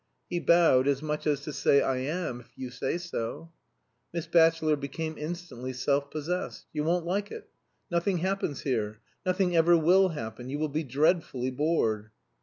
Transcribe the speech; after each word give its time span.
He 0.31 0.39
bowed, 0.39 0.87
as 0.87 1.03
much 1.03 1.27
as 1.27 1.41
to 1.41 1.53
say, 1.53 1.79
"I 1.83 1.97
am, 1.97 2.39
if 2.41 2.49
you 2.55 2.71
say 2.71 2.97
so." 2.97 3.51
Miss 4.11 4.25
Batchelor 4.25 4.75
became 4.75 5.15
instantly 5.15 5.73
self 5.73 6.09
possessed. 6.09 6.65
"You 6.73 6.83
won't 6.83 7.05
like 7.05 7.31
it. 7.31 7.47
Nothing 7.91 8.17
happens 8.17 8.61
here; 8.61 8.99
nothing 9.27 9.55
ever 9.55 9.77
will 9.77 10.09
happen. 10.09 10.49
You 10.49 10.57
will 10.57 10.69
be 10.69 10.83
dreadfully 10.83 11.51
bored." 11.51 12.09